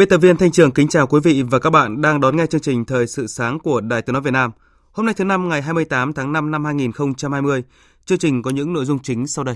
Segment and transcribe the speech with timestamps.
[0.00, 2.46] Biên tập viên Thanh Trường kính chào quý vị và các bạn đang đón nghe
[2.46, 4.50] chương trình Thời sự sáng của Đài Tiếng Nói Việt Nam.
[4.92, 7.64] Hôm nay thứ năm ngày 28 tháng 5 năm 2020,
[8.04, 9.54] chương trình có những nội dung chính sau đây.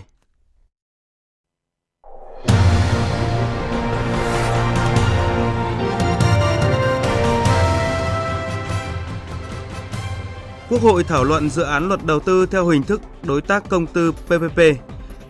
[10.69, 13.87] Quốc hội thảo luận dự án luật đầu tư theo hình thức đối tác công
[13.87, 14.59] tư PPP.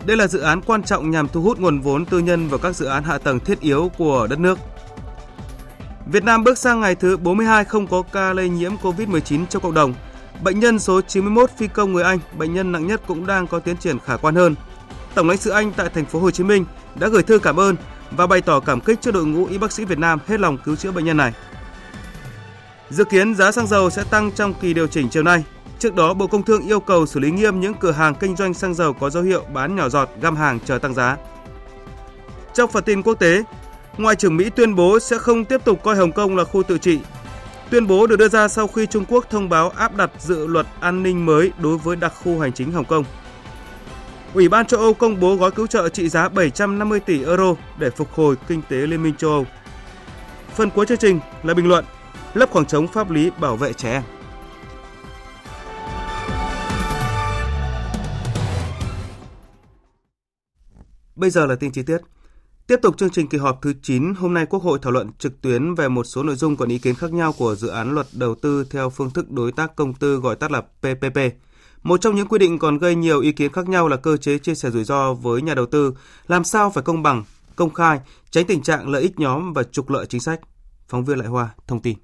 [0.07, 2.77] Đây là dự án quan trọng nhằm thu hút nguồn vốn tư nhân vào các
[2.77, 4.59] dự án hạ tầng thiết yếu của đất nước–
[6.07, 9.75] Việt Nam bước sang ngày thứ 42 không có ca lây nhiễm COVID-19 trong cộng
[9.75, 9.95] đồng.
[10.43, 13.59] Bệnh nhân số 91 phi công người Anh, bệnh nhân nặng nhất cũng đang có
[13.59, 14.55] tiến triển khả quan hơn.
[15.15, 17.77] Tổng lãnh sự Anh tại thành phố Hồ Chí Minh đã gửi thư cảm ơn
[18.11, 20.59] và bày tỏ cảm kích cho đội ngũ y bác sĩ Việt Nam hết lòng
[20.59, 21.33] cứu chữa bệnh nhân này.
[22.91, 25.45] Dự kiến giá xăng dầu sẽ tăng trong kỳ điều chỉnh chiều nay.
[25.79, 28.55] Trước đó, Bộ Công Thương yêu cầu xử lý nghiêm những cửa hàng kinh doanh
[28.55, 31.17] xăng dầu có dấu hiệu bán nhỏ giọt, găm hàng chờ tăng giá.
[32.55, 33.43] Trong phần tin quốc tế,
[33.99, 36.79] Ngoại trưởng Mỹ tuyên bố sẽ không tiếp tục coi Hồng Kông là khu tự
[36.79, 37.01] trị.
[37.71, 40.67] Tuyên bố được đưa ra sau khi Trung Quốc thông báo áp đặt dự luật
[40.81, 43.05] an ninh mới đối với đặc khu hành chính Hồng Kông.
[44.35, 47.91] Ủy ban châu Âu công bố gói cứu trợ trị giá 750 tỷ euro để
[47.91, 49.47] phục hồi kinh tế Liên minh châu Âu.
[50.55, 51.85] Phần cuối chương trình là bình luận
[52.35, 54.03] lấp khoảng trống pháp lý bảo vệ trẻ em.
[61.17, 61.99] Bây giờ là tin chi tiết.
[62.67, 65.41] Tiếp tục chương trình kỳ họp thứ 9, hôm nay Quốc hội thảo luận trực
[65.41, 68.07] tuyến về một số nội dung còn ý kiến khác nhau của dự án luật
[68.13, 71.19] đầu tư theo phương thức đối tác công tư gọi tắt là PPP.
[71.83, 74.39] Một trong những quy định còn gây nhiều ý kiến khác nhau là cơ chế
[74.39, 75.95] chia sẻ rủi ro với nhà đầu tư,
[76.27, 77.25] làm sao phải công bằng,
[77.57, 80.41] công khai, tránh tình trạng lợi ích nhóm và trục lợi chính sách.
[80.89, 81.99] Phóng viên Lại Hoa thông tin.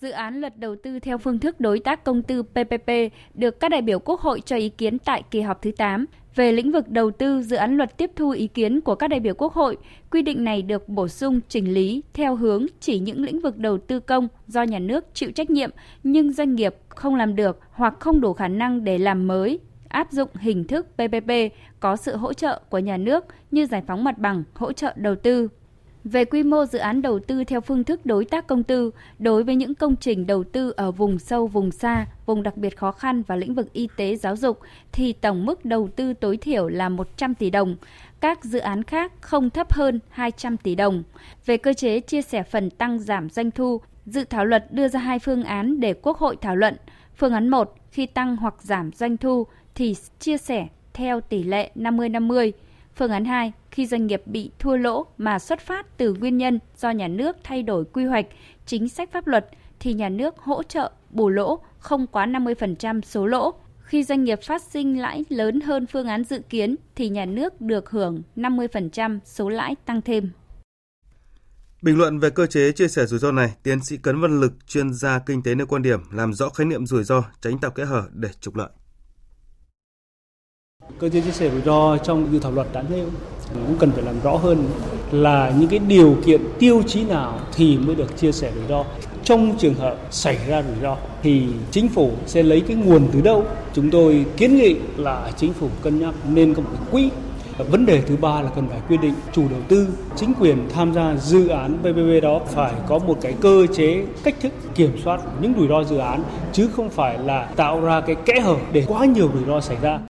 [0.00, 2.90] Dự án luật đầu tư theo phương thức đối tác công tư PPP
[3.34, 6.06] được các đại biểu Quốc hội cho ý kiến tại kỳ họp thứ 8.
[6.34, 9.20] Về lĩnh vực đầu tư, dự án luật tiếp thu ý kiến của các đại
[9.20, 9.76] biểu Quốc hội.
[10.10, 13.78] Quy định này được bổ sung chỉnh lý theo hướng chỉ những lĩnh vực đầu
[13.78, 15.70] tư công do nhà nước chịu trách nhiệm
[16.02, 20.12] nhưng doanh nghiệp không làm được hoặc không đủ khả năng để làm mới áp
[20.12, 21.30] dụng hình thức PPP
[21.80, 25.14] có sự hỗ trợ của nhà nước như giải phóng mặt bằng, hỗ trợ đầu
[25.14, 25.48] tư,
[26.04, 29.44] về quy mô dự án đầu tư theo phương thức đối tác công tư, đối
[29.44, 32.92] với những công trình đầu tư ở vùng sâu, vùng xa, vùng đặc biệt khó
[32.92, 34.60] khăn và lĩnh vực y tế giáo dục
[34.92, 37.76] thì tổng mức đầu tư tối thiểu là 100 tỷ đồng.
[38.20, 41.02] Các dự án khác không thấp hơn 200 tỷ đồng.
[41.46, 45.00] Về cơ chế chia sẻ phần tăng giảm doanh thu, dự thảo luật đưa ra
[45.00, 46.76] hai phương án để Quốc hội thảo luận.
[47.16, 51.70] Phương án 1, khi tăng hoặc giảm doanh thu thì chia sẻ theo tỷ lệ
[51.74, 52.52] 50-50
[52.98, 56.58] Phương án 2, khi doanh nghiệp bị thua lỗ mà xuất phát từ nguyên nhân
[56.76, 58.26] do nhà nước thay đổi quy hoạch,
[58.66, 59.48] chính sách pháp luật
[59.80, 63.52] thì nhà nước hỗ trợ bù lỗ không quá 50% số lỗ.
[63.80, 67.60] Khi doanh nghiệp phát sinh lãi lớn hơn phương án dự kiến thì nhà nước
[67.60, 70.30] được hưởng 50% số lãi tăng thêm.
[71.82, 74.52] Bình luận về cơ chế chia sẻ rủi ro này, tiến sĩ Cấn Văn Lực,
[74.66, 77.70] chuyên gia kinh tế nêu quan điểm làm rõ khái niệm rủi ro, tránh tạo
[77.70, 78.68] kẽ hở để trục lợi.
[80.98, 83.06] Cơ chế chia sẻ rủi ro trong dự thảo luật đã nêu
[83.54, 84.64] cũng cần phải làm rõ hơn
[85.12, 88.84] là những cái điều kiện tiêu chí nào thì mới được chia sẻ rủi ro.
[89.24, 93.20] Trong trường hợp xảy ra rủi ro thì chính phủ sẽ lấy cái nguồn từ
[93.20, 93.44] đâu?
[93.74, 97.10] Chúng tôi kiến nghị là chính phủ cân nhắc nên có một cái quỹ
[97.70, 100.94] Vấn đề thứ ba là cần phải quy định chủ đầu tư, chính quyền tham
[100.94, 105.20] gia dự án PPP đó phải có một cái cơ chế cách thức kiểm soát
[105.40, 106.22] những rủi ro dự án
[106.52, 109.76] chứ không phải là tạo ra cái kẽ hở để quá nhiều rủi ro xảy
[109.82, 110.07] ra.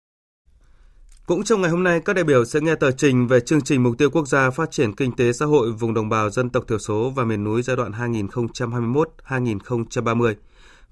[1.27, 3.83] Cũng trong ngày hôm nay, các đại biểu sẽ nghe tờ trình về chương trình
[3.83, 6.69] mục tiêu quốc gia phát triển kinh tế xã hội vùng đồng bào dân tộc
[6.69, 10.35] thiểu số và miền núi giai đoạn 2021-2030.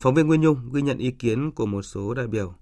[0.01, 2.55] Phóng viên Nguyên Nhung ghi nhận ý kiến của một số đại biểu.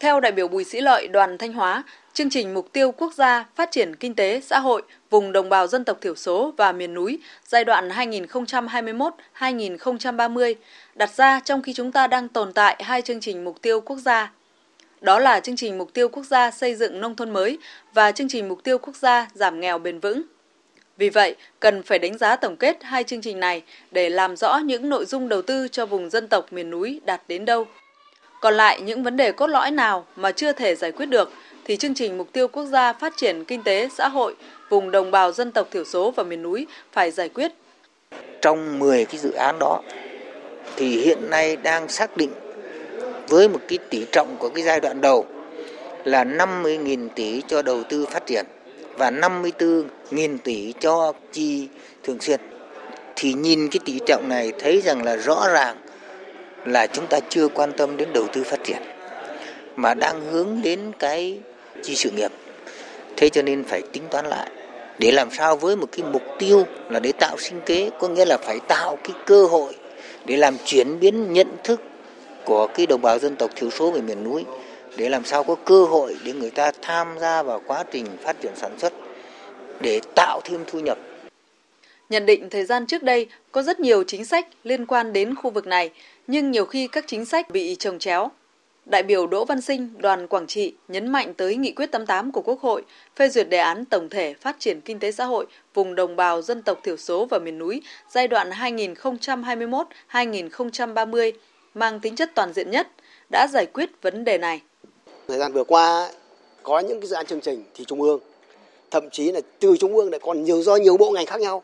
[0.00, 3.46] Theo đại biểu Bùi Sĩ Lợi, đoàn Thanh Hóa, chương trình mục tiêu quốc gia
[3.54, 6.94] phát triển kinh tế xã hội vùng đồng bào dân tộc thiểu số và miền
[6.94, 10.54] núi giai đoạn 2021-2030
[10.94, 13.96] đặt ra trong khi chúng ta đang tồn tại hai chương trình mục tiêu quốc
[13.96, 14.32] gia
[15.00, 17.58] đó là chương trình mục tiêu quốc gia xây dựng nông thôn mới
[17.94, 20.22] và chương trình mục tiêu quốc gia giảm nghèo bền vững.
[20.96, 24.58] Vì vậy, cần phải đánh giá tổng kết hai chương trình này để làm rõ
[24.58, 27.66] những nội dung đầu tư cho vùng dân tộc miền núi đạt đến đâu.
[28.40, 31.32] Còn lại những vấn đề cốt lõi nào mà chưa thể giải quyết được
[31.64, 34.34] thì chương trình mục tiêu quốc gia phát triển kinh tế xã hội
[34.68, 37.52] vùng đồng bào dân tộc thiểu số và miền núi phải giải quyết.
[38.42, 39.82] Trong 10 cái dự án đó
[40.76, 42.30] thì hiện nay đang xác định
[43.28, 45.26] với một cái tỷ trọng của cái giai đoạn đầu
[46.04, 48.46] là 50.000 tỷ cho đầu tư phát triển
[48.96, 51.68] và 54.000 tỷ cho chi
[52.02, 52.40] thường xuyên.
[53.16, 55.76] Thì nhìn cái tỷ trọng này thấy rằng là rõ ràng
[56.66, 58.82] là chúng ta chưa quan tâm đến đầu tư phát triển,
[59.76, 61.38] mà đang hướng đến cái
[61.82, 62.32] chi sự nghiệp.
[63.16, 64.50] Thế cho nên phải tính toán lại
[64.98, 68.24] để làm sao với một cái mục tiêu là để tạo sinh kế, có nghĩa
[68.24, 69.72] là phải tạo cái cơ hội
[70.24, 71.80] để làm chuyển biến nhận thức
[72.48, 74.44] của cái đồng bào dân tộc thiểu số về miền núi
[74.96, 78.36] để làm sao có cơ hội để người ta tham gia vào quá trình phát
[78.42, 78.92] triển sản xuất
[79.80, 80.98] để tạo thêm thu nhập.
[82.10, 85.50] Nhận định thời gian trước đây có rất nhiều chính sách liên quan đến khu
[85.50, 85.90] vực này,
[86.26, 88.30] nhưng nhiều khi các chính sách bị trồng chéo.
[88.86, 92.42] Đại biểu Đỗ Văn Sinh, đoàn Quảng Trị nhấn mạnh tới nghị quyết 88 của
[92.42, 92.82] Quốc hội
[93.16, 96.42] phê duyệt đề án tổng thể phát triển kinh tế xã hội vùng đồng bào
[96.42, 101.32] dân tộc thiểu số và miền núi giai đoạn 2021-2030
[101.74, 102.88] mang tính chất toàn diện nhất
[103.32, 104.60] đã giải quyết vấn đề này.
[105.28, 106.10] Thời gian vừa qua
[106.62, 108.20] có những cái dự án chương trình thì trung ương
[108.90, 111.62] thậm chí là từ trung ương lại còn nhiều do nhiều bộ ngành khác nhau.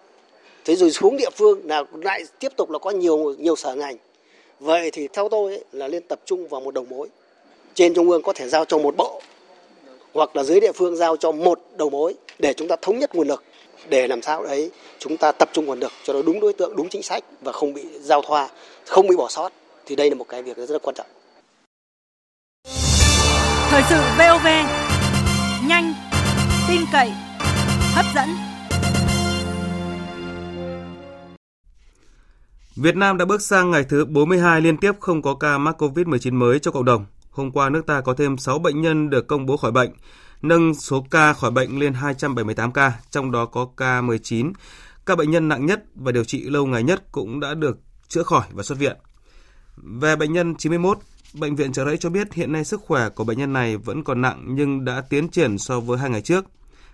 [0.64, 3.96] Thế rồi xuống địa phương là lại tiếp tục là có nhiều nhiều sở ngành.
[4.60, 7.08] Vậy thì theo tôi ấy, là nên tập trung vào một đầu mối.
[7.74, 9.20] Trên trung ương có thể giao cho một bộ
[10.14, 13.14] hoặc là dưới địa phương giao cho một đầu mối để chúng ta thống nhất
[13.14, 13.42] nguồn lực
[13.88, 16.76] để làm sao đấy chúng ta tập trung nguồn lực cho nó đúng đối tượng,
[16.76, 18.48] đúng chính sách và không bị giao thoa,
[18.86, 19.52] không bị bỏ sót
[19.86, 21.06] thì đây là một cái việc rất là quan trọng.
[23.70, 24.46] Thời sự VOV
[25.68, 25.94] nhanh,
[26.68, 27.10] tin cậy,
[27.94, 28.28] hấp dẫn.
[32.76, 36.34] Việt Nam đã bước sang ngày thứ 42 liên tiếp không có ca mắc COVID-19
[36.34, 37.06] mới cho cộng đồng.
[37.30, 39.90] Hôm qua nước ta có thêm 6 bệnh nhân được công bố khỏi bệnh,
[40.42, 44.52] nâng số ca khỏi bệnh lên 278 ca, trong đó có ca 19.
[45.06, 47.78] Các bệnh nhân nặng nhất và điều trị lâu ngày nhất cũng đã được
[48.08, 48.96] chữa khỏi và xuất viện.
[49.76, 50.98] Về bệnh nhân 91,
[51.34, 54.04] Bệnh viện Trợ Rẫy cho biết hiện nay sức khỏe của bệnh nhân này vẫn
[54.04, 56.44] còn nặng nhưng đã tiến triển so với hai ngày trước.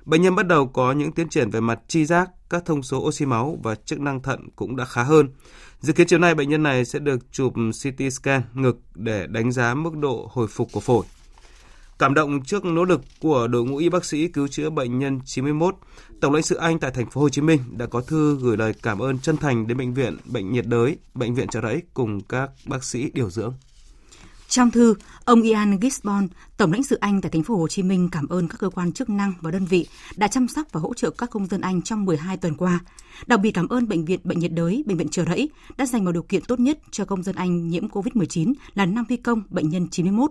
[0.05, 2.99] Bệnh nhân bắt đầu có những tiến triển về mặt chi giác, các thông số
[2.99, 5.29] oxy máu và chức năng thận cũng đã khá hơn.
[5.81, 9.53] Dự kiến chiều nay bệnh nhân này sẽ được chụp CT scan ngực để đánh
[9.53, 11.05] giá mức độ hồi phục của phổi.
[12.00, 15.20] Cảm động trước nỗ lực của đội ngũ y bác sĩ cứu chữa bệnh nhân
[15.25, 15.75] 91,
[16.20, 18.75] Tổng lãnh sự Anh tại thành phố Hồ Chí Minh đã có thư gửi lời
[18.82, 22.20] cảm ơn chân thành đến bệnh viện Bệnh nhiệt đới, bệnh viện chợ Rẫy cùng
[22.20, 23.55] các bác sĩ điều dưỡng.
[24.49, 24.94] Trong thư,
[25.25, 26.26] ông Ian Gisborne,
[26.56, 28.93] Tổng lãnh sự Anh tại thành phố Hồ Chí Minh cảm ơn các cơ quan
[28.93, 29.87] chức năng và đơn vị
[30.17, 32.81] đã chăm sóc và hỗ trợ các công dân Anh trong 12 tuần qua.
[33.26, 36.05] Đặc biệt cảm ơn Bệnh viện Bệnh nhiệt đới, Bệnh viện chợ Rẫy đã dành
[36.05, 39.43] một điều kiện tốt nhất cho công dân Anh nhiễm COVID-19 là Nam Phi Công,
[39.50, 40.31] bệnh nhân 91.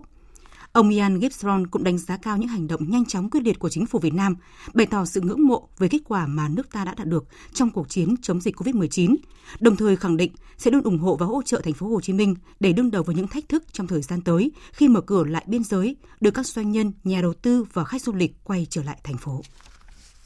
[0.72, 3.68] Ông Ian Gibson cũng đánh giá cao những hành động nhanh chóng quyết liệt của
[3.68, 4.36] chính phủ Việt Nam,
[4.74, 7.70] bày tỏ sự ngưỡng mộ về kết quả mà nước ta đã đạt được trong
[7.70, 9.16] cuộc chiến chống dịch COVID-19,
[9.60, 12.12] đồng thời khẳng định sẽ luôn ủng hộ và hỗ trợ thành phố Hồ Chí
[12.12, 15.24] Minh để đương đầu với những thách thức trong thời gian tới khi mở cửa
[15.24, 18.66] lại biên giới, đưa các doanh nhân, nhà đầu tư và khách du lịch quay
[18.70, 19.40] trở lại thành phố.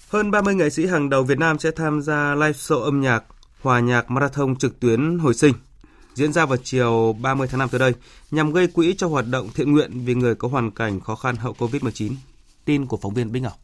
[0.09, 3.25] Hơn 30 nghệ sĩ hàng đầu Việt Nam sẽ tham gia live show âm nhạc
[3.61, 5.55] hòa nhạc marathon trực tuyến hồi sinh
[6.15, 7.93] diễn ra vào chiều 30 tháng 5 tới đây
[8.31, 11.37] nhằm gây quỹ cho hoạt động thiện nguyện vì người có hoàn cảnh khó khăn
[11.37, 12.13] hậu Covid-19.
[12.65, 13.59] Tin của phóng viên Bích Ngọc.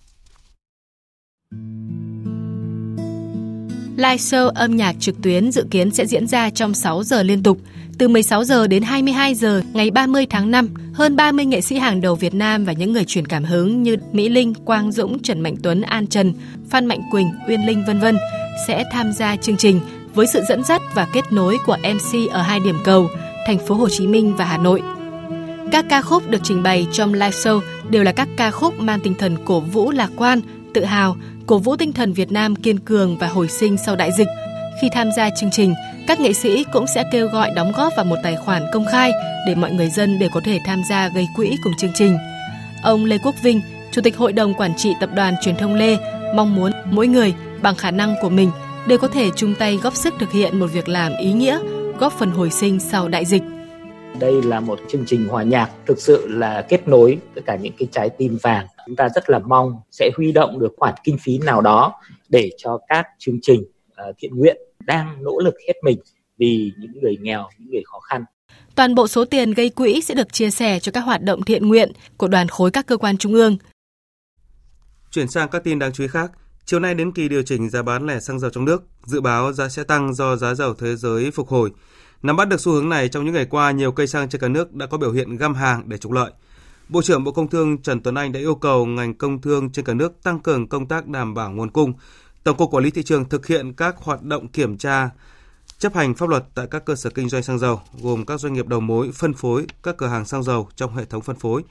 [3.96, 7.42] Live show âm nhạc trực tuyến dự kiến sẽ diễn ra trong 6 giờ liên
[7.42, 7.58] tục,
[7.98, 10.68] từ 16 giờ đến 22 giờ ngày 30 tháng 5.
[10.94, 13.96] Hơn 30 nghệ sĩ hàng đầu Việt Nam và những người truyền cảm hứng như
[14.12, 16.34] Mỹ Linh, Quang Dũng, Trần Mạnh Tuấn, An Trần,
[16.70, 18.18] Phan Mạnh Quỳnh, Uyên Linh vân vân
[18.66, 19.80] sẽ tham gia chương trình
[20.14, 23.08] với sự dẫn dắt và kết nối của MC ở hai điểm cầu,
[23.46, 24.82] thành phố Hồ Chí Minh và Hà Nội.
[25.72, 29.00] Các ca khúc được trình bày trong live show đều là các ca khúc mang
[29.00, 30.40] tinh thần cổ vũ lạc quan,
[30.74, 34.10] tự hào, cổ vũ tinh thần Việt Nam kiên cường và hồi sinh sau đại
[34.18, 34.28] dịch.
[34.82, 35.74] Khi tham gia chương trình,
[36.06, 39.12] các nghệ sĩ cũng sẽ kêu gọi đóng góp vào một tài khoản công khai
[39.46, 42.18] để mọi người dân đều có thể tham gia gây quỹ cùng chương trình.
[42.82, 43.60] Ông Lê Quốc Vinh,
[43.92, 45.96] Chủ tịch Hội đồng Quản trị Tập đoàn Truyền thông Lê,
[46.34, 48.50] mong muốn mỗi người bằng khả năng của mình
[48.88, 51.58] đều có thể chung tay góp sức thực hiện một việc làm ý nghĩa,
[51.98, 53.42] góp phần hồi sinh sau đại dịch.
[54.20, 57.72] Đây là một chương trình hòa nhạc thực sự là kết nối tất cả những
[57.78, 58.66] cái trái tim vàng.
[58.86, 62.50] Chúng ta rất là mong sẽ huy động được khoản kinh phí nào đó để
[62.58, 65.98] cho các chương trình uh, thiện nguyện đang nỗ lực hết mình
[66.38, 68.24] vì những người nghèo, những người khó khăn
[68.74, 71.68] Toàn bộ số tiền gây quỹ sẽ được chia sẻ cho các hoạt động thiện
[71.68, 73.56] nguyện của đoàn khối các cơ quan trung ương.
[75.10, 76.30] Chuyển sang các tin đáng chú ý khác,
[76.64, 79.52] chiều nay đến kỳ điều chỉnh giá bán lẻ xăng dầu trong nước, dự báo
[79.52, 81.70] giá sẽ tăng do giá dầu thế giới phục hồi.
[82.22, 84.48] Nắm bắt được xu hướng này trong những ngày qua, nhiều cây xăng trên cả
[84.48, 86.32] nước đã có biểu hiện găm hàng để trục lợi.
[86.88, 89.84] Bộ trưởng Bộ Công Thương Trần Tuấn Anh đã yêu cầu ngành công thương trên
[89.84, 91.92] cả nước tăng cường công tác đảm bảo nguồn cung.
[92.44, 95.10] Tổng cục Quản lý thị trường thực hiện các hoạt động kiểm tra,
[95.78, 98.52] chấp hành pháp luật tại các cơ sở kinh doanh xăng dầu, gồm các doanh
[98.52, 101.62] nghiệp đầu mối, phân phối, các cửa hàng xăng dầu trong hệ thống phân phối,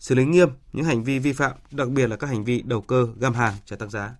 [0.00, 2.80] xử lý nghiêm những hành vi vi phạm, đặc biệt là các hành vi đầu
[2.80, 4.10] cơ găm hàng trả tăng giá.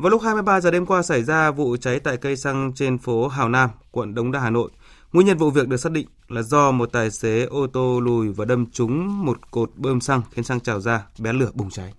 [0.00, 3.28] Vào lúc 23 giờ đêm qua xảy ra vụ cháy tại cây xăng trên phố
[3.28, 4.70] Hào Nam, quận Đống Đa, Hà Nội.
[5.12, 8.28] Nguyên nhân vụ việc được xác định là do một tài xế ô tô lùi
[8.28, 11.94] và đâm trúng một cột bơm xăng khiến xăng trào ra, bén lửa bùng cháy.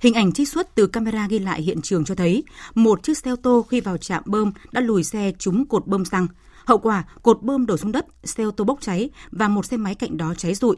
[0.00, 3.30] Hình ảnh trích xuất từ camera ghi lại hiện trường cho thấy một chiếc xe
[3.30, 6.26] ô tô khi vào trạm bơm đã lùi xe trúng cột bơm xăng.
[6.64, 9.76] Hậu quả, cột bơm đổ xuống đất, xe ô tô bốc cháy và một xe
[9.76, 10.76] máy cạnh đó cháy rụi.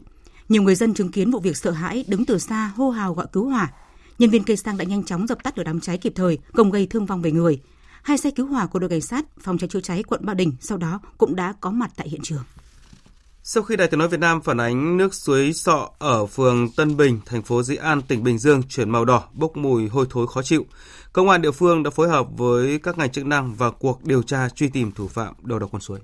[0.48, 3.26] Nhiều người dân chứng kiến vụ việc sợ hãi đứng từ xa hô hào gọi
[3.32, 3.72] cứu hỏa.
[4.18, 6.70] Nhân viên cây xăng đã nhanh chóng dập tắt được đám cháy kịp thời, không
[6.70, 7.60] gây thương vong về người.
[8.02, 10.52] Hai xe cứu hỏa của đội cảnh sát phòng cháy chữa cháy quận Ba Đình
[10.60, 12.42] sau đó cũng đã có mặt tại hiện trường.
[13.42, 16.96] Sau khi Đài tiếng nói Việt Nam phản ánh nước suối sọ ở phường Tân
[16.96, 20.26] Bình, thành phố Dĩ An, tỉnh Bình Dương chuyển màu đỏ, bốc mùi hôi thối
[20.26, 20.66] khó chịu,
[21.12, 24.22] công an địa phương đã phối hợp với các ngành chức năng và cuộc điều
[24.22, 26.00] tra truy tìm thủ phạm đầu độc con suối.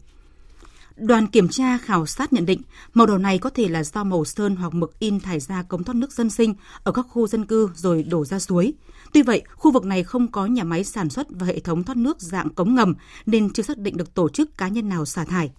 [0.96, 2.60] Đoàn kiểm tra khảo sát nhận định
[2.94, 5.84] màu đỏ này có thể là do màu sơn hoặc mực in thải ra cống
[5.84, 8.72] thoát nước dân sinh ở các khu dân cư rồi đổ ra suối.
[9.12, 11.96] Tuy vậy, khu vực này không có nhà máy sản xuất và hệ thống thoát
[11.96, 12.94] nước dạng cống ngầm
[13.26, 15.50] nên chưa xác định được tổ chức cá nhân nào xả thải.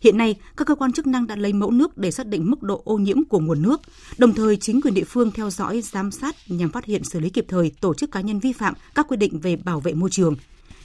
[0.00, 2.62] Hiện nay, các cơ quan chức năng đã lấy mẫu nước để xác định mức
[2.62, 3.80] độ ô nhiễm của nguồn nước,
[4.18, 7.30] đồng thời chính quyền địa phương theo dõi, giám sát nhằm phát hiện xử lý
[7.30, 10.10] kịp thời tổ chức cá nhân vi phạm các quy định về bảo vệ môi
[10.10, 10.36] trường.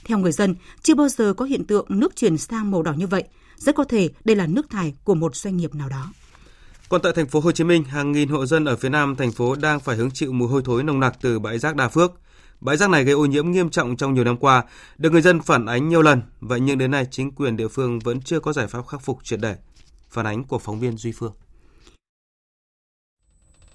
[0.04, 3.06] Theo người dân, chưa bao giờ có hiện tượng nước chuyển sang màu đỏ như
[3.06, 3.24] vậy.
[3.56, 6.12] Rất có thể đây là nước thải của một doanh nghiệp nào đó.
[6.88, 9.32] Còn tại thành phố Hồ Chí Minh, hàng nghìn hộ dân ở phía Nam thành
[9.32, 12.12] phố đang phải hứng chịu mùi hôi thối nồng nặc từ bãi rác Đa Phước.
[12.60, 14.64] Bãi rác này gây ô nhiễm nghiêm trọng trong nhiều năm qua,
[14.98, 17.98] được người dân phản ánh nhiều lần, vậy nhưng đến nay chính quyền địa phương
[17.98, 19.56] vẫn chưa có giải pháp khắc phục triệt để.
[20.10, 21.32] Phản ánh của phóng viên Duy Phương.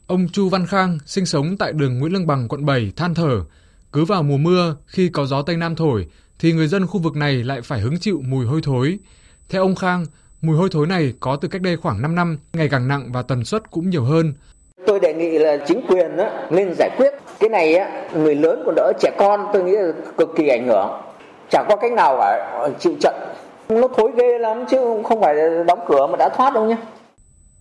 [0.08, 3.46] Ông Chu Văn Khang sinh sống tại đường Nguyễn Lương Bằng, quận 7 than thở,
[3.92, 6.08] cứ vào mùa mưa khi có gió tây nam thổi
[6.40, 9.00] thì người dân khu vực này lại phải hứng chịu mùi hôi thối.
[9.50, 10.06] Theo ông Khang,
[10.42, 13.22] mùi hôi thối này có từ cách đây khoảng 5 năm, ngày càng nặng và
[13.22, 14.34] tần suất cũng nhiều hơn.
[14.88, 18.64] Tôi đề nghị là chính quyền á, nên giải quyết cái này á, người lớn
[18.66, 20.90] còn đỡ trẻ con tôi nghĩ là cực kỳ ảnh hưởng.
[21.52, 23.14] Chẳng có cách nào cả chịu trận.
[23.70, 25.36] Nó thối ghê lắm chứ không phải
[25.68, 26.78] đóng cửa mà đã thoát đâu nhé.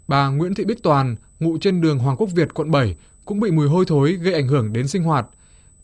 [0.08, 3.50] Bà Nguyễn Thị Bích Toàn, ngụ trên đường Hoàng Quốc Việt, quận 7, cũng bị
[3.50, 5.26] mùi hôi thối gây ảnh hưởng đến sinh hoạt.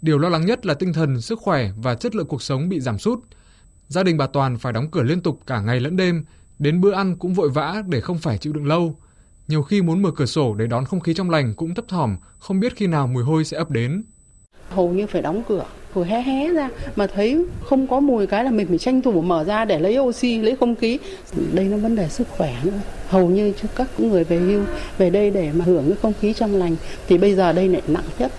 [0.03, 2.81] Điều lo lắng nhất là tinh thần, sức khỏe và chất lượng cuộc sống bị
[2.81, 3.19] giảm sút.
[3.89, 6.25] Gia đình bà Toàn phải đóng cửa liên tục cả ngày lẫn đêm,
[6.59, 8.97] đến bữa ăn cũng vội vã để không phải chịu đựng lâu.
[9.49, 12.17] Nhiều khi muốn mở cửa sổ để đón không khí trong lành cũng thấp thỏm,
[12.39, 14.03] không biết khi nào mùi hôi sẽ ập đến.
[14.71, 15.65] Hầu như phải đóng cửa,
[15.95, 19.23] cửa hé hé ra mà thấy không có mùi cái là mình phải tranh thủ
[19.23, 20.99] mở ra để lấy oxy, lấy không khí.
[21.53, 22.81] Đây là vấn đề sức khỏe nữa.
[23.09, 24.63] Hầu như các người về hưu
[24.99, 26.77] về đây để mà hưởng cái không khí trong lành
[27.09, 28.33] thì bây giờ đây lại nặng nhất.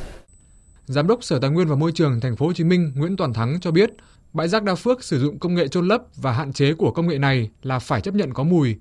[0.86, 3.34] Giám đốc Sở Tài nguyên và Môi trường Thành phố Hồ Chí Minh Nguyễn Toàn
[3.34, 3.90] Thắng cho biết,
[4.36, 7.08] bãi rác Đa Phước sử dụng công nghệ chôn lấp và hạn chế của công
[7.08, 8.76] nghệ này là phải chấp nhận có mùi.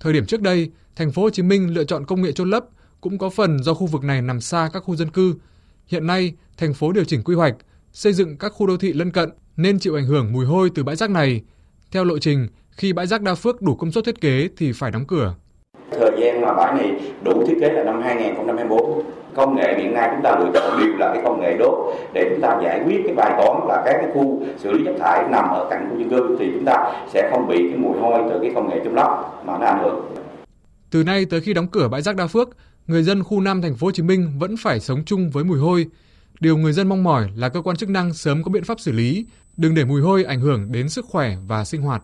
[0.00, 2.64] Thời điểm trước đây, Thành phố Hồ Chí Minh lựa chọn công nghệ chôn lấp
[3.00, 5.34] cũng có phần do khu vực này nằm xa các khu dân cư.
[5.86, 7.56] Hiện nay, thành phố điều chỉnh quy hoạch,
[7.92, 10.84] xây dựng các khu đô thị lân cận nên chịu ảnh hưởng mùi hôi từ
[10.84, 11.42] bãi rác này.
[11.92, 14.90] Theo lộ trình, khi bãi rác Đa Phước đủ công suất thiết kế thì phải
[14.90, 15.34] đóng cửa.
[15.90, 19.02] Thời gian mà bãi này đủ thiết kế là năm 2024.
[19.38, 22.26] Công nghệ hiện nay chúng ta lựa chọn đều là cái công nghệ đốt để
[22.30, 25.28] chúng ta giải quyết cái bài toán là các cái khu xử lý chất thải
[25.30, 28.20] nằm ở cạnh khu dân cư thì chúng ta sẽ không bị cái mùi hôi
[28.30, 29.08] từ cái công nghệ chôn lấp
[29.44, 30.14] mà nó ảnh hưởng.
[30.90, 32.48] Từ nay tới khi đóng cửa bãi rác Đa Phước,
[32.86, 35.58] người dân khu Nam thành phố Hồ Chí Minh vẫn phải sống chung với mùi
[35.58, 35.86] hôi.
[36.40, 38.92] Điều người dân mong mỏi là cơ quan chức năng sớm có biện pháp xử
[38.92, 39.26] lý,
[39.56, 42.02] đừng để mùi hôi ảnh hưởng đến sức khỏe và sinh hoạt.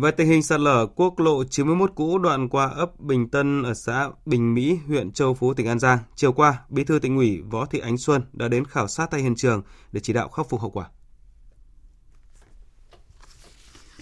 [0.00, 3.74] Về tình hình sạt lở quốc lộ 91 cũ đoạn qua ấp Bình Tân ở
[3.74, 7.40] xã Bình Mỹ, huyện Châu Phú, tỉnh An Giang, chiều qua, Bí thư tỉnh ủy
[7.50, 10.48] Võ Thị Ánh Xuân đã đến khảo sát tại hiện trường để chỉ đạo khắc
[10.48, 10.86] phục hậu quả.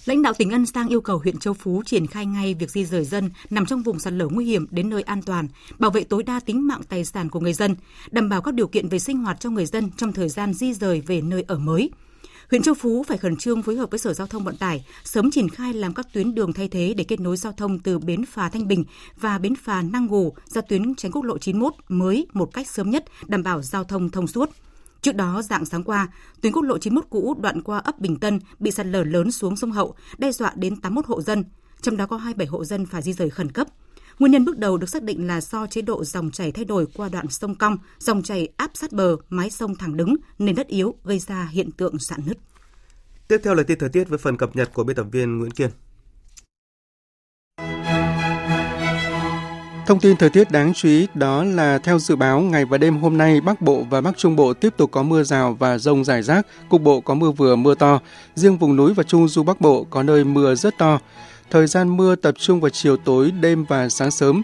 [0.04, 2.84] Lãnh đạo tỉnh An Giang yêu cầu huyện Châu Phú triển khai ngay việc di
[2.84, 6.04] rời dân nằm trong vùng sạt lở nguy hiểm đến nơi an toàn, bảo vệ
[6.04, 7.76] tối đa tính mạng tài sản của người dân,
[8.10, 10.74] đảm bảo các điều kiện về sinh hoạt cho người dân trong thời gian di
[10.74, 11.90] rời về nơi ở mới.
[12.50, 15.30] Huyện Châu Phú phải khẩn trương phối hợp với Sở Giao thông Vận tải sớm
[15.30, 18.24] triển khai làm các tuyến đường thay thế để kết nối giao thông từ bến
[18.24, 18.84] phà Thanh Bình
[19.16, 22.90] và bến phà Năng Gù ra tuyến tránh quốc lộ 91 mới một cách sớm
[22.90, 24.50] nhất, đảm bảo giao thông thông suốt.
[25.02, 26.08] Trước đó, dạng sáng qua,
[26.40, 29.56] tuyến quốc lộ 91 cũ đoạn qua ấp Bình Tân bị sạt lở lớn xuống
[29.56, 31.44] sông Hậu, đe dọa đến 81 hộ dân,
[31.80, 33.66] trong đó có 27 hộ dân phải di rời khẩn cấp.
[34.20, 36.86] Nguyên nhân bước đầu được xác định là do chế độ dòng chảy thay đổi
[36.94, 40.68] qua đoạn sông cong, dòng chảy áp sát bờ, mái sông thẳng đứng nên đất
[40.68, 42.38] yếu gây ra hiện tượng sạn nứt.
[43.28, 45.50] Tiếp theo là tin thời tiết với phần cập nhật của biên tập viên Nguyễn
[45.50, 45.70] Kiên.
[49.86, 52.96] Thông tin thời tiết đáng chú ý đó là theo dự báo ngày và đêm
[52.96, 56.04] hôm nay Bắc Bộ và Bắc Trung Bộ tiếp tục có mưa rào và rông
[56.04, 58.00] rải rác, cục bộ có mưa vừa mưa to.
[58.34, 61.00] Riêng vùng núi và Trung Du Bắc Bộ có nơi mưa rất to.
[61.50, 64.42] Thời gian mưa tập trung vào chiều tối, đêm và sáng sớm.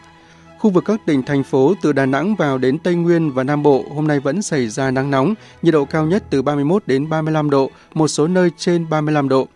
[0.58, 3.62] Khu vực các tỉnh thành phố từ Đà Nẵng vào đến Tây Nguyên và Nam
[3.62, 7.08] Bộ hôm nay vẫn xảy ra nắng nóng, nhiệt độ cao nhất từ 31 đến
[7.08, 9.48] 35 độ, một số nơi trên 35 độ.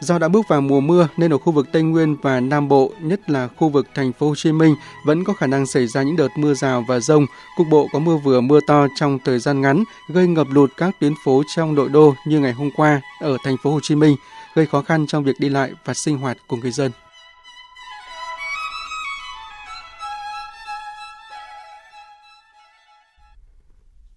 [0.00, 2.92] Do đã bước vào mùa mưa nên ở khu vực Tây Nguyên và Nam Bộ,
[3.00, 4.74] nhất là khu vực thành phố Hồ Chí Minh
[5.06, 7.26] vẫn có khả năng xảy ra những đợt mưa rào và rông,
[7.56, 10.90] cục bộ có mưa vừa mưa to trong thời gian ngắn, gây ngập lụt các
[11.00, 14.16] tuyến phố trong nội đô như ngày hôm qua ở thành phố Hồ Chí Minh,
[14.56, 16.92] gây khó khăn trong việc đi lại và sinh hoạt của người dân.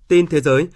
[0.07, 0.67] Tin thế giới,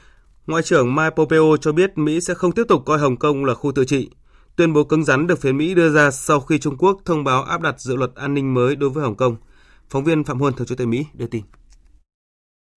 [0.47, 3.53] Ngoại trưởng Mike Pompeo cho biết Mỹ sẽ không tiếp tục coi Hồng Kông là
[3.53, 4.09] khu tự trị.
[4.55, 7.43] Tuyên bố cứng rắn được phía Mỹ đưa ra sau khi Trung Quốc thông báo
[7.43, 9.35] áp đặt dự luật an ninh mới đối với Hồng Kông.
[9.89, 11.43] Phóng viên Phạm Huân thường trú tại Mỹ đưa tin.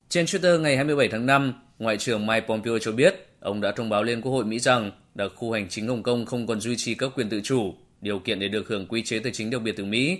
[0.08, 3.88] Trên Twitter ngày 27 tháng 5, Ngoại trưởng Mike Pompeo cho biết ông đã thông
[3.88, 6.76] báo lên Quốc hội Mỹ rằng đặc khu hành chính Hồng Kông không còn duy
[6.76, 9.62] trì các quyền tự chủ, điều kiện để được hưởng quy chế tài chính đặc
[9.62, 10.18] biệt từ Mỹ.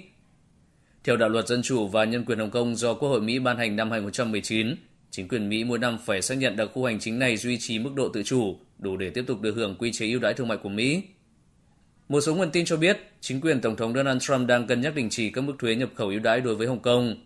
[1.04, 3.56] Theo đạo luật dân chủ và nhân quyền Hồng Kông do Quốc hội Mỹ ban
[3.56, 4.76] hành năm 2019,
[5.11, 7.78] chính quyền Mỹ mỗi năm phải xác nhận đặc khu hành chính này duy trì
[7.78, 10.49] mức độ tự chủ, đủ để tiếp tục được hưởng quy chế ưu đãi thương
[10.49, 11.02] mại của Mỹ.
[12.08, 14.94] Một số nguồn tin cho biết, chính quyền Tổng thống Donald Trump đang cân nhắc
[14.94, 17.16] đình chỉ các mức thuế nhập khẩu ưu đãi đối với Hồng Kông.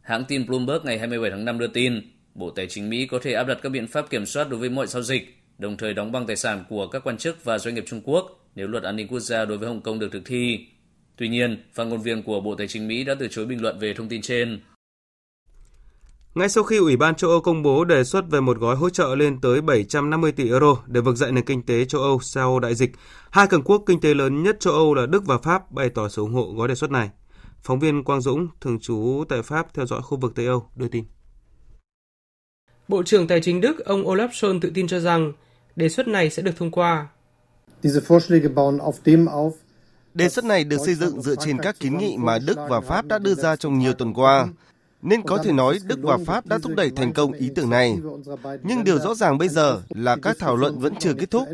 [0.00, 2.00] Hãng tin Bloomberg ngày 27 tháng 5 đưa tin,
[2.36, 4.70] Bộ Tài chính Mỹ có thể áp đặt các biện pháp kiểm soát đối với
[4.70, 7.74] mọi giao dịch, đồng thời đóng băng tài sản của các quan chức và doanh
[7.74, 10.22] nghiệp Trung Quốc nếu luật an ninh quốc gia đối với Hồng Kông được thực
[10.24, 10.66] thi.
[11.16, 13.78] Tuy nhiên, phát ngôn viên của Bộ Tài chính Mỹ đã từ chối bình luận
[13.78, 14.60] về thông tin trên.
[16.34, 18.90] Ngay sau khi Ủy ban châu Âu công bố đề xuất về một gói hỗ
[18.90, 22.60] trợ lên tới 750 tỷ euro để vực dậy nền kinh tế châu Âu sau
[22.60, 22.90] đại dịch,
[23.30, 26.08] hai cường quốc kinh tế lớn nhất châu Âu là Đức và Pháp bày tỏ
[26.08, 27.10] sự ủng hộ gói đề xuất này.
[27.62, 30.88] Phóng viên Quang Dũng, thường trú tại Pháp theo dõi khu vực Tây Âu, đưa
[30.88, 31.04] tin.
[32.88, 35.32] Bộ trưởng Tài chính Đức ông Olaf Scholz tự tin cho rằng
[35.76, 37.08] đề xuất này sẽ được thông qua.
[40.14, 43.06] Đề xuất này được xây dựng dựa trên các kiến nghị mà Đức và Pháp
[43.06, 44.48] đã đưa ra trong nhiều tuần qua,
[45.02, 47.98] nên có thể nói Đức và Pháp đã thúc đẩy thành công ý tưởng này.
[48.62, 51.48] Nhưng điều rõ ràng bây giờ là các thảo luận vẫn chưa kết thúc.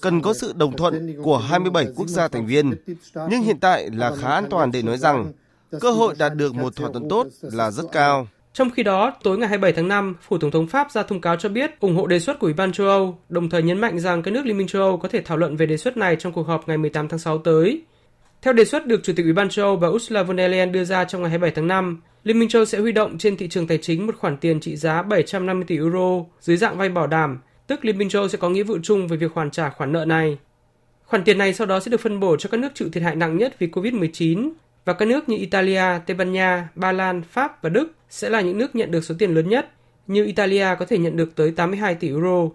[0.00, 2.74] Cần có sự đồng thuận của 27 quốc gia thành viên.
[3.14, 5.32] Nhưng hiện tại là khá an toàn để nói rằng
[5.80, 8.28] cơ hội đạt được một thỏa thuận tốt là rất cao.
[8.58, 11.36] Trong khi đó, tối ngày 27 tháng 5, Phủ Tổng thống Pháp ra thông cáo
[11.36, 13.98] cho biết ủng hộ đề xuất của Ủy ban châu Âu, đồng thời nhấn mạnh
[14.00, 16.16] rằng các nước Liên minh châu Âu có thể thảo luận về đề xuất này
[16.16, 17.82] trong cuộc họp ngày 18 tháng 6 tới.
[18.42, 20.72] Theo đề xuất được Chủ tịch Ủy ban châu Âu bà Ursula von der Leyen
[20.72, 23.48] đưa ra trong ngày 27 tháng 5, Liên minh châu sẽ huy động trên thị
[23.48, 27.06] trường tài chính một khoản tiền trị giá 750 tỷ euro dưới dạng vay bảo
[27.06, 29.92] đảm, tức Liên minh châu sẽ có nghĩa vụ chung về việc hoàn trả khoản
[29.92, 30.38] nợ này.
[31.04, 33.16] Khoản tiền này sau đó sẽ được phân bổ cho các nước chịu thiệt hại
[33.16, 34.50] nặng nhất vì Covid-19
[34.84, 38.40] và các nước như Italia, Tây Ban Nha, Ba Lan, Pháp và Đức sẽ là
[38.40, 39.70] những nước nhận được số tiền lớn nhất,
[40.06, 42.48] như Italia có thể nhận được tới 82 tỷ euro.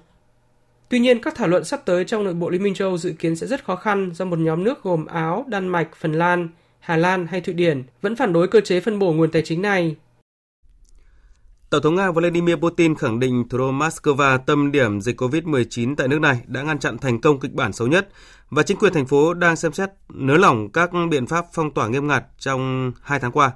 [0.89, 3.35] Tuy nhiên, các thảo luận sắp tới trong nội bộ Liên minh châu dự kiến
[3.35, 6.97] sẽ rất khó khăn do một nhóm nước gồm Áo, Đan Mạch, Phần Lan, Hà
[6.97, 9.95] Lan hay Thụy Điển vẫn phản đối cơ chế phân bổ nguồn tài chính này.
[11.69, 16.07] Tổng thống Nga Vladimir Putin khẳng định thủ đô Moscow tâm điểm dịch COVID-19 tại
[16.07, 18.09] nước này đã ngăn chặn thành công kịch bản xấu nhất
[18.49, 21.87] và chính quyền thành phố đang xem xét nới lỏng các biện pháp phong tỏa
[21.87, 23.51] nghiêm ngặt trong hai tháng qua.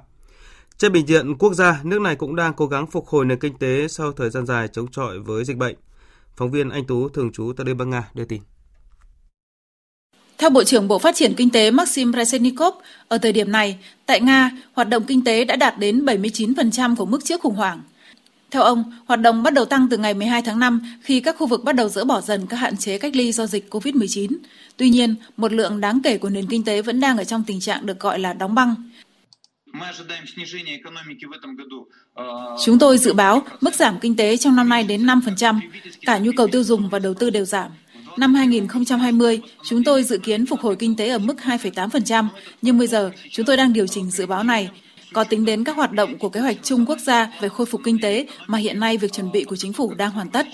[0.78, 3.58] Trên bình diện quốc gia, nước này cũng đang cố gắng phục hồi nền kinh
[3.58, 5.76] tế sau thời gian dài chống chọi với dịch bệnh.
[6.36, 8.40] Phóng viên Anh Tú thường trú tại Liên bang Nga đưa tin.
[10.38, 12.74] Theo Bộ trưởng Bộ Phát triển Kinh tế Maxim Resenikov,
[13.08, 17.06] ở thời điểm này, tại Nga, hoạt động kinh tế đã đạt đến 79% của
[17.06, 17.80] mức trước khủng hoảng.
[18.50, 21.46] Theo ông, hoạt động bắt đầu tăng từ ngày 12 tháng 5 khi các khu
[21.46, 24.36] vực bắt đầu dỡ bỏ dần các hạn chế cách ly do dịch COVID-19.
[24.76, 27.60] Tuy nhiên, một lượng đáng kể của nền kinh tế vẫn đang ở trong tình
[27.60, 28.74] trạng được gọi là đóng băng.
[32.64, 35.60] Chúng tôi dự báo mức giảm kinh tế trong năm nay đến 5%,
[36.06, 37.70] cả nhu cầu tiêu dùng và đầu tư đều giảm.
[38.16, 42.26] Năm 2020, chúng tôi dự kiến phục hồi kinh tế ở mức 2,8%,
[42.62, 44.70] nhưng bây giờ chúng tôi đang điều chỉnh dự báo này
[45.12, 47.80] có tính đến các hoạt động của kế hoạch chung quốc gia về khôi phục
[47.84, 50.46] kinh tế mà hiện nay việc chuẩn bị của chính phủ đang hoàn tất.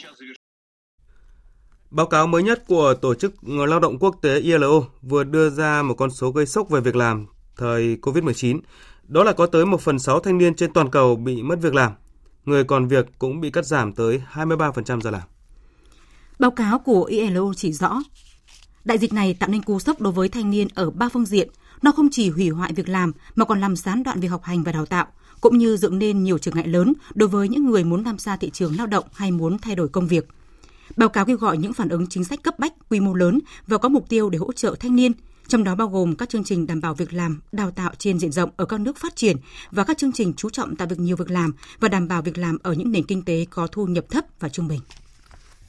[1.90, 5.82] Báo cáo mới nhất của Tổ chức Lao động Quốc tế ILO vừa đưa ra
[5.82, 8.60] một con số gây sốc về việc làm thời COVID-19.
[9.08, 11.74] Đó là có tới 1 phần 6 thanh niên trên toàn cầu bị mất việc
[11.74, 11.92] làm.
[12.44, 15.22] Người còn việc cũng bị cắt giảm tới 23% giờ làm.
[16.38, 18.02] Báo cáo của ILO chỉ rõ,
[18.84, 21.48] đại dịch này tạo nên cú sốc đối với thanh niên ở ba phương diện.
[21.82, 24.62] Nó không chỉ hủy hoại việc làm mà còn làm gián đoạn việc học hành
[24.62, 25.06] và đào tạo,
[25.40, 28.36] cũng như dựng nên nhiều trở ngại lớn đối với những người muốn tham gia
[28.36, 30.28] thị trường lao động hay muốn thay đổi công việc.
[30.96, 33.78] Báo cáo kêu gọi những phản ứng chính sách cấp bách, quy mô lớn và
[33.78, 35.12] có mục tiêu để hỗ trợ thanh niên,
[35.48, 38.32] trong đó bao gồm các chương trình đảm bảo việc làm, đào tạo trên diện
[38.32, 39.36] rộng ở các nước phát triển
[39.70, 42.38] và các chương trình chú trọng tạo việc nhiều việc làm và đảm bảo việc
[42.38, 44.80] làm ở những nền kinh tế có thu nhập thấp và trung bình.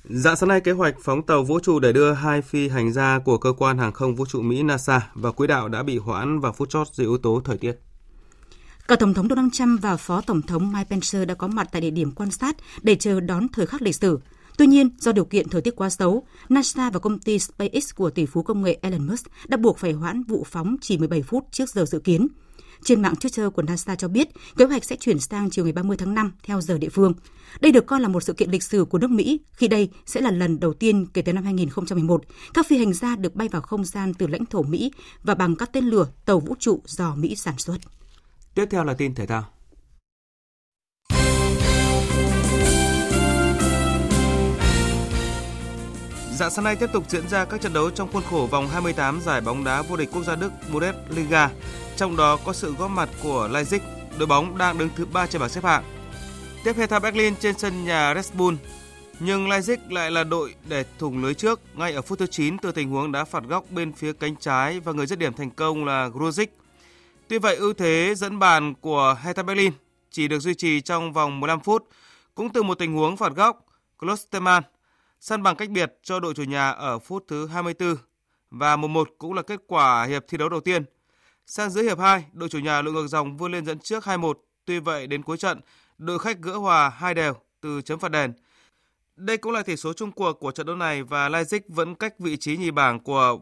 [0.09, 3.19] Dạng sáng nay, kế hoạch phóng tàu vũ trụ để đưa hai phi hành gia
[3.19, 6.39] của cơ quan hàng không vũ trụ Mỹ NASA vào quỹ đạo đã bị hoãn
[6.39, 7.73] vào phút chót do yếu tố thời tiết.
[8.87, 11.81] Cả Tổng thống Donald Trump và Phó Tổng thống Mike Pence đã có mặt tại
[11.81, 14.19] địa điểm quan sát để chờ đón thời khắc lịch sử.
[14.57, 18.09] Tuy nhiên, do điều kiện thời tiết quá xấu, NASA và công ty SpaceX của
[18.09, 21.43] tỷ phú công nghệ Elon Musk đã buộc phải hoãn vụ phóng chỉ 17 phút
[21.51, 22.27] trước giờ dự kiến.
[22.83, 25.97] Trên mạng Twitter của NASA cho biết, kế hoạch sẽ chuyển sang chiều ngày 30
[25.97, 27.13] tháng 5 theo giờ địa phương.
[27.61, 30.21] Đây được coi là một sự kiện lịch sử của nước Mỹ, khi đây sẽ
[30.21, 33.61] là lần đầu tiên kể từ năm 2011, các phi hành gia được bay vào
[33.61, 34.91] không gian từ lãnh thổ Mỹ
[35.23, 37.77] và bằng các tên lửa tàu vũ trụ do Mỹ sản xuất.
[38.55, 39.54] Tiếp theo là tin thể thao.
[46.35, 49.21] Dạng sáng nay tiếp tục diễn ra các trận đấu trong khuôn khổ vòng 28
[49.21, 51.49] giải bóng đá vô địch quốc gia Đức Bundesliga,
[51.95, 53.79] trong đó có sự góp mặt của Leipzig,
[54.17, 55.83] đội bóng đang đứng thứ 3 trên bảng xếp hạng.
[56.63, 58.57] Tiếp Hertha Berlin trên sân nhà Red Bull,
[59.19, 62.71] nhưng Leipzig lại là đội để thủng lưới trước ngay ở phút thứ 9 từ
[62.71, 65.85] tình huống đá phạt góc bên phía cánh trái và người dứt điểm thành công
[65.85, 66.47] là Grujic.
[67.27, 69.73] Tuy vậy, ưu thế dẫn bàn của Hertha Berlin
[70.11, 71.87] chỉ được duy trì trong vòng 15 phút,
[72.35, 73.65] cũng từ một tình huống phạt góc,
[73.97, 74.63] Klosterman
[75.25, 77.95] săn bằng cách biệt cho đội chủ nhà ở phút thứ 24
[78.51, 80.85] và 1-1 cũng là kết quả hiệp thi đấu đầu tiên.
[81.45, 84.33] Sang giữa hiệp 2, đội chủ nhà lội ngược dòng vươn lên dẫn trước 2-1.
[84.65, 85.61] Tuy vậy đến cuối trận,
[85.97, 88.33] đội khách gỡ hòa hai đều từ chấm phạt đền.
[89.15, 92.19] Đây cũng là tỷ số chung cuộc của trận đấu này và Leipzig vẫn cách
[92.19, 93.39] vị trí nhì bảng của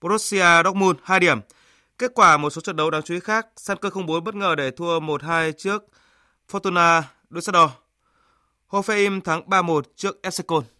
[0.00, 1.40] Borussia Dortmund 2 điểm.
[1.98, 4.70] Kết quả một số trận đấu đáng chú ý khác, Schalke 04 bất ngờ để
[4.70, 5.84] thua 1-2 trước
[6.50, 7.68] Fortuna Düsseldorf.
[8.68, 10.75] Hoffenheim thắng 3-1 trước FC Köln.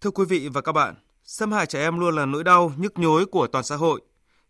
[0.00, 2.98] Thưa quý vị và các bạn, xâm hại trẻ em luôn là nỗi đau nhức
[2.98, 4.00] nhối của toàn xã hội.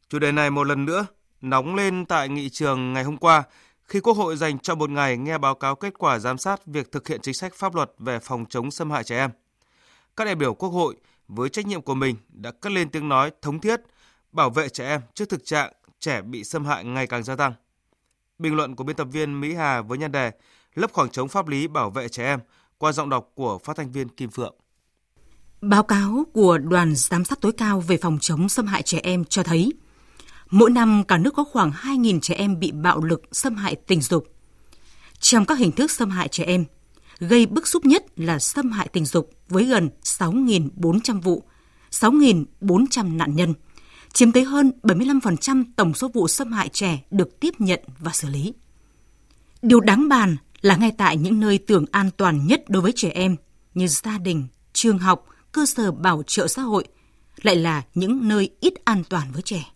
[0.09, 1.07] Chủ đề này một lần nữa
[1.41, 3.43] nóng lên tại nghị trường ngày hôm qua
[3.85, 6.93] khi Quốc hội dành cho một ngày nghe báo cáo kết quả giám sát việc
[6.93, 9.31] thực hiện chính sách pháp luật về phòng chống xâm hại trẻ em.
[10.17, 10.97] Các đại biểu Quốc hội
[11.29, 13.81] với trách nhiệm của mình đã cất lên tiếng nói thống thiết
[14.33, 17.53] bảo vệ trẻ em trước thực trạng trẻ bị xâm hại ngày càng gia tăng.
[18.39, 20.31] Bình luận của biên tập viên Mỹ Hà với nhan đề
[20.75, 22.41] Lấp khoảng trống pháp lý bảo vệ trẻ em
[22.79, 24.55] qua giọng đọc của phát thanh viên Kim Phượng.
[25.61, 29.25] Báo cáo của Đoàn Giám sát tối cao về phòng chống xâm hại trẻ em
[29.25, 29.73] cho thấy,
[30.51, 34.01] mỗi năm cả nước có khoảng 2.000 trẻ em bị bạo lực xâm hại tình
[34.01, 34.25] dục.
[35.19, 36.65] Trong các hình thức xâm hại trẻ em,
[37.19, 41.43] gây bức xúc nhất là xâm hại tình dục với gần 6.400 vụ,
[41.91, 43.55] 6.400 nạn nhân,
[44.13, 48.29] chiếm tới hơn 75% tổng số vụ xâm hại trẻ được tiếp nhận và xử
[48.29, 48.53] lý.
[49.63, 53.11] Điều đáng bàn là ngay tại những nơi tưởng an toàn nhất đối với trẻ
[53.11, 53.37] em
[53.75, 56.85] như gia đình, trường học, cơ sở bảo trợ xã hội
[57.43, 59.73] lại là những nơi ít an toàn với trẻ.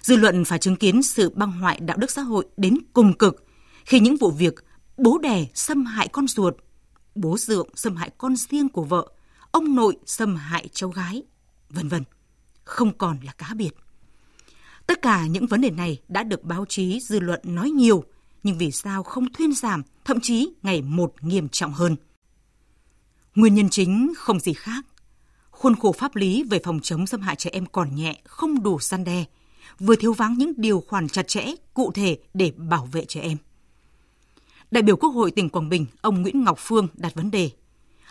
[0.00, 3.44] Dư luận phải chứng kiến sự băng hoại đạo đức xã hội đến cùng cực
[3.84, 4.54] khi những vụ việc
[4.96, 6.54] bố đẻ xâm hại con ruột,
[7.14, 9.08] bố dượng xâm hại con riêng của vợ,
[9.50, 11.22] ông nội xâm hại cháu gái,
[11.70, 12.04] vân vân,
[12.64, 13.70] không còn là cá biệt.
[14.86, 18.04] Tất cả những vấn đề này đã được báo chí dư luận nói nhiều,
[18.42, 21.96] nhưng vì sao không thuyên giảm, thậm chí ngày một nghiêm trọng hơn.
[23.36, 24.86] Nguyên nhân chính không gì khác.
[25.50, 28.78] Khuôn khổ pháp lý về phòng chống xâm hại trẻ em còn nhẹ, không đủ
[28.80, 29.24] gian đe,
[29.78, 33.36] vừa thiếu vắng những điều khoản chặt chẽ, cụ thể để bảo vệ trẻ em.
[34.70, 37.50] Đại biểu Quốc hội tỉnh Quảng Bình, ông Nguyễn Ngọc Phương đặt vấn đề.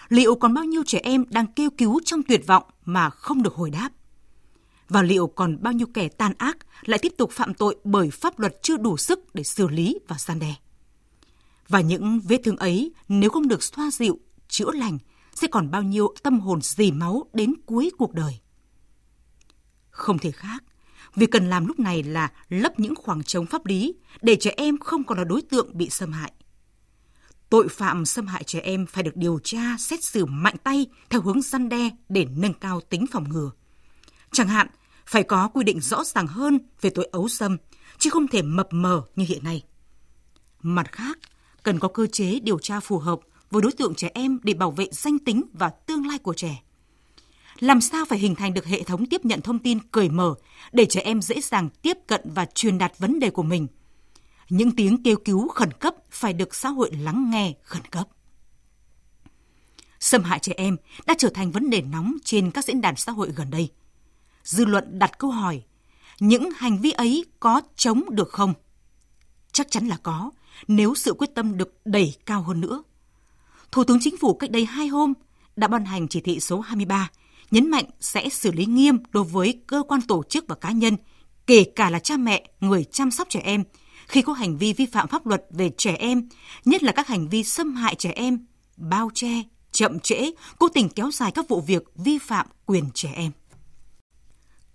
[0.10, 3.54] Liệu còn bao nhiêu trẻ em đang kêu cứu trong tuyệt vọng mà không được
[3.54, 3.90] hồi đáp?
[4.90, 8.40] Và liệu còn bao nhiêu kẻ tàn ác lại tiếp tục phạm tội bởi pháp
[8.40, 10.56] luật chưa đủ sức để xử lý và gian đe?
[11.70, 14.98] Và những vết thương ấy nếu không được xoa dịu, chữa lành
[15.36, 18.40] sẽ còn bao nhiêu tâm hồn dì máu đến cuối cuộc đời.
[19.90, 20.64] Không thể khác,
[21.16, 24.78] việc cần làm lúc này là lấp những khoảng trống pháp lý để trẻ em
[24.78, 26.32] không còn là đối tượng bị xâm hại.
[27.50, 31.22] Tội phạm xâm hại trẻ em phải được điều tra, xét xử mạnh tay theo
[31.22, 33.52] hướng săn đe để nâng cao tính phòng ngừa.
[34.32, 34.68] Chẳng hạn,
[35.06, 37.58] phải có quy định rõ ràng hơn về tội ấu xâm,
[37.98, 39.64] chứ không thể mập mờ như hiện nay.
[40.62, 41.20] Mặt khác,
[41.64, 43.20] cần có cơ chế điều tra phù hợp
[43.56, 46.64] với đối tượng trẻ em để bảo vệ danh tính và tương lai của trẻ.
[47.60, 50.36] Làm sao phải hình thành được hệ thống tiếp nhận thông tin cởi mở
[50.72, 53.68] để trẻ em dễ dàng tiếp cận và truyền đạt vấn đề của mình.
[54.50, 58.08] Những tiếng kêu cứu khẩn cấp phải được xã hội lắng nghe khẩn cấp.
[60.00, 63.12] Xâm hại trẻ em đã trở thành vấn đề nóng trên các diễn đàn xã
[63.12, 63.70] hội gần đây.
[64.44, 65.64] Dư luận đặt câu hỏi,
[66.20, 68.54] những hành vi ấy có chống được không?
[69.52, 70.32] Chắc chắn là có,
[70.68, 72.84] nếu sự quyết tâm được đẩy cao hơn nữa.
[73.72, 75.14] Thủ tướng Chính phủ cách đây hai hôm
[75.56, 77.10] đã ban hành chỉ thị số 23,
[77.52, 80.98] nhấn mạnh sẽ xử lý nghiêm đối với cơ quan tổ chức và cá nhân,
[81.48, 83.64] kể cả là cha mẹ, người chăm sóc trẻ em,
[84.08, 86.30] khi có hành vi vi phạm pháp luật về trẻ em,
[86.66, 88.46] nhất là các hành vi xâm hại trẻ em,
[88.78, 93.12] bao che, chậm trễ, cố tình kéo dài các vụ việc vi phạm quyền trẻ
[93.16, 93.32] em.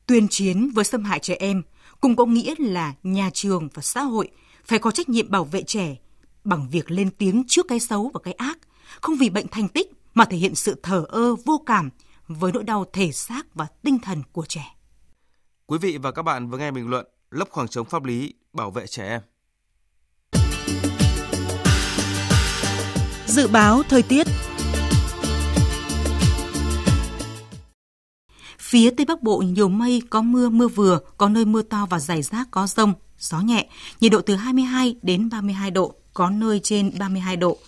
[0.07, 1.63] Tuyên chiến với xâm hại trẻ em
[2.01, 4.29] cũng có nghĩa là nhà trường và xã hội
[4.65, 5.97] phải có trách nhiệm bảo vệ trẻ
[6.45, 8.59] bằng việc lên tiếng trước cái xấu và cái ác,
[9.01, 11.91] không vì bệnh thành tích mà thể hiện sự thờ ơ vô cảm
[12.29, 14.77] với nỗi đau thể xác và tinh thần của trẻ.
[15.67, 18.71] Quý vị và các bạn vừa nghe bình luận lấp khoảng trống pháp lý bảo
[18.71, 19.21] vệ trẻ em.
[23.27, 24.27] Dự báo thời tiết
[28.59, 31.99] Phía Tây Bắc Bộ nhiều mây, có mưa, mưa vừa, có nơi mưa to và
[31.99, 33.69] rải rác có rông, gió nhẹ,
[34.01, 37.59] nhiệt độ từ 22 đến 32 độ, có nơi trên 32 độ.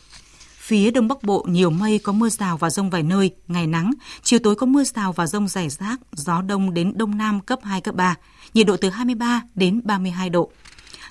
[0.64, 3.90] Phía Đông Bắc Bộ nhiều mây có mưa rào và rông vài nơi, ngày nắng,
[4.22, 7.58] chiều tối có mưa rào và rông rải rác, gió đông đến đông nam cấp
[7.62, 8.14] 2, cấp 3,
[8.54, 10.50] nhiệt độ từ 23 đến 32 độ.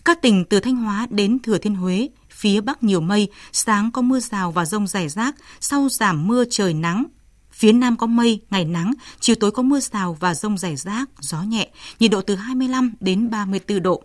[0.05, 4.01] Các tỉnh từ Thanh Hóa đến Thừa Thiên Huế, phía Bắc nhiều mây, sáng có
[4.01, 7.05] mưa rào và rông rải rác, sau giảm mưa trời nắng,
[7.51, 11.09] Phía Nam có mây, ngày nắng, chiều tối có mưa rào và rông rải rác,
[11.19, 14.03] gió nhẹ, nhiệt độ từ 25 đến 34 độ.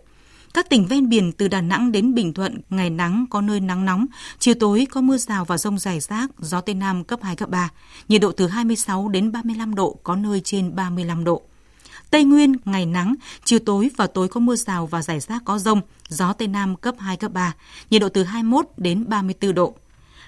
[0.57, 3.85] Các tỉnh ven biển từ Đà Nẵng đến Bình Thuận, ngày nắng có nơi nắng
[3.85, 4.05] nóng,
[4.39, 7.49] chiều tối có mưa rào và rông rải rác, gió Tây Nam cấp 2, cấp
[7.49, 7.69] 3,
[8.07, 11.41] nhiệt độ từ 26 đến 35 độ, có nơi trên 35 độ.
[12.09, 15.59] Tây Nguyên, ngày nắng, chiều tối và tối có mưa rào và rải rác có
[15.59, 17.53] rông, gió Tây Nam cấp 2, cấp 3,
[17.89, 19.75] nhiệt độ từ 21 đến 34 độ.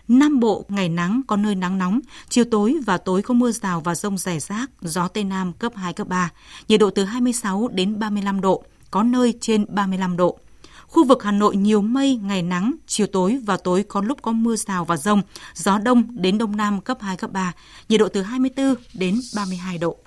[0.08, 3.82] Nam Bộ ngày nắng có nơi nắng nóng, chiều tối và tối có mưa rào
[3.82, 6.32] và rông rải rác, gió Tây Nam cấp 2, cấp 3,
[6.68, 10.40] nhiệt độ từ 26 đến 35 độ, có nơi trên 35 độ.
[10.88, 14.32] Khu vực Hà Nội nhiều mây, ngày nắng, chiều tối và tối có lúc có
[14.32, 15.22] mưa rào và rông,
[15.54, 17.54] gió đông đến đông nam cấp 2, cấp 3,
[17.90, 19.98] nhiệt độ từ 24 đến 32 độ.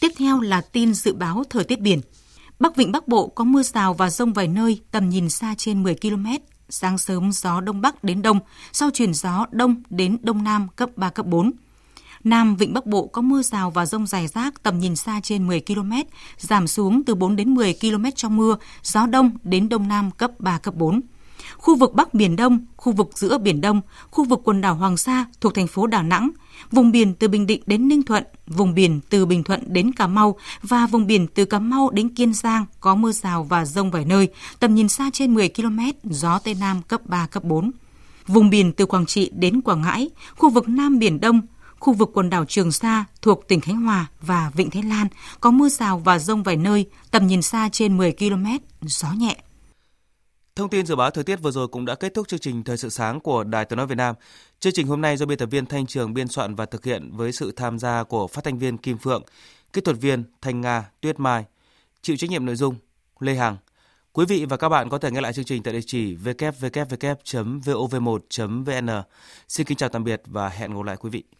[0.00, 2.00] Tiếp theo là tin dự báo thời tiết biển.
[2.60, 5.82] Bắc Vịnh Bắc Bộ có mưa rào và rông vài nơi, tầm nhìn xa trên
[5.82, 6.26] 10 km,
[6.68, 8.40] sáng sớm gió đông bắc đến đông,
[8.72, 11.52] sau chuyển gió đông đến đông nam cấp 3, cấp 4.
[12.28, 15.46] Nam Vịnh Bắc Bộ có mưa rào và rông rải rác tầm nhìn xa trên
[15.46, 15.92] 10 km,
[16.38, 20.30] giảm xuống từ 4 đến 10 km trong mưa, gió đông đến đông nam cấp
[20.38, 21.00] 3, cấp 4.
[21.56, 24.96] Khu vực Bắc Biển Đông, khu vực giữa Biển Đông, khu vực quần đảo Hoàng
[24.96, 26.30] Sa thuộc thành phố Đà Nẵng,
[26.70, 30.06] vùng biển từ Bình Định đến Ninh Thuận, vùng biển từ Bình Thuận đến Cà
[30.06, 33.90] Mau và vùng biển từ Cà Mau đến Kiên Giang có mưa rào và rông
[33.90, 34.28] vài nơi,
[34.60, 37.70] tầm nhìn xa trên 10 km, gió Tây Nam cấp 3, cấp 4.
[38.26, 41.40] Vùng biển từ Quảng Trị đến Quảng Ngãi, khu vực Nam Biển Đông,
[41.78, 45.06] khu vực quần đảo Trường Sa thuộc tỉnh Khánh Hòa và Vịnh Thái Lan
[45.40, 48.46] có mưa rào và rông vài nơi, tầm nhìn xa trên 10 km,
[48.82, 49.36] gió nhẹ.
[50.56, 52.76] Thông tin dự báo thời tiết vừa rồi cũng đã kết thúc chương trình Thời
[52.76, 54.14] sự sáng của Đài Tiếng nói Việt Nam.
[54.60, 57.10] Chương trình hôm nay do biên tập viên Thanh Trường biên soạn và thực hiện
[57.16, 59.22] với sự tham gia của phát thanh viên Kim Phượng,
[59.72, 61.44] kỹ thuật viên Thanh Nga, Tuyết Mai,
[62.02, 62.74] chịu trách nhiệm nội dung
[63.20, 63.56] Lê Hằng.
[64.12, 67.42] Quý vị và các bạn có thể nghe lại chương trình tại địa chỉ www.vov1.vn.
[69.48, 71.37] Xin kính chào tạm biệt và hẹn gặp lại quý vị.